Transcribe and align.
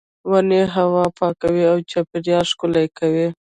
ونې 0.29 0.61
هوا 0.75 1.05
پاکوي 1.17 1.63
او 1.71 1.77
چاپیریال 1.91 2.45
ښکلی 2.51 2.87
کوي. 2.97 3.27